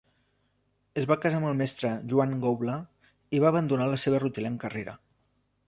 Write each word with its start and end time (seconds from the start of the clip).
Es 1.01 1.05
va 1.11 1.17
casar 1.25 1.41
amb 1.41 1.49
el 1.49 1.59
mestre 1.59 1.91
Joan 2.13 2.33
Goula 2.45 2.79
i 3.41 3.45
va 3.45 3.53
abandonar 3.53 3.91
la 3.95 4.03
seva 4.07 4.25
rutilant 4.27 4.57
carrera. 4.67 5.01